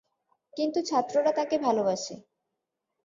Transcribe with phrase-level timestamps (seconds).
[0.57, 2.15] কিন্তু ছাত্ররা তাকে ভালোবাসে।